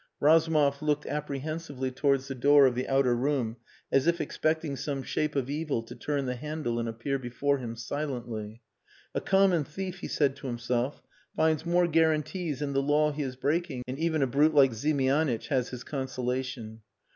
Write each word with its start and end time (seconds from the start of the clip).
Razumov 0.19 0.81
looked 0.81 1.05
apprehensively 1.05 1.91
towards 1.91 2.27
the 2.27 2.33
door 2.33 2.65
of 2.65 2.73
the 2.73 2.87
outer 2.87 3.15
room 3.15 3.57
as 3.91 4.07
if 4.07 4.19
expecting 4.19 4.75
some 4.75 5.03
shape 5.03 5.35
of 5.35 5.47
evil 5.47 5.83
to 5.83 5.93
turn 5.93 6.25
the 6.25 6.33
handle 6.37 6.79
and 6.79 6.89
appear 6.89 7.19
before 7.19 7.59
him 7.59 7.75
silently. 7.75 8.63
"A 9.13 9.21
common 9.21 9.63
thief," 9.63 9.99
he 9.99 10.07
said 10.07 10.35
to 10.37 10.47
himself, 10.47 11.03
"finds 11.35 11.67
more 11.67 11.85
guarantees 11.85 12.63
in 12.63 12.73
the 12.73 12.81
law 12.81 13.11
he 13.11 13.21
is 13.21 13.35
breaking, 13.35 13.83
and 13.87 13.99
even 13.99 14.23
a 14.23 14.25
brute 14.27 14.55
like 14.55 14.71
Ziemianitch 14.73 15.49
has 15.49 15.69
his 15.69 15.83
consolation." 15.83 16.81